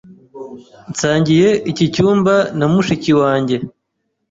[0.91, 3.55] Nsangiye iki cyumba na mushiki wanjye.